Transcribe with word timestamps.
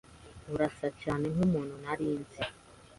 Urasa 0.53 0.87
cyane 1.01 1.25
nkumuntu 1.33 1.73
nari 1.83 2.05
nzi. 2.19 2.41